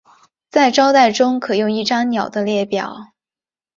[0.49, 3.11] 在招待中可用一张鸟的列表。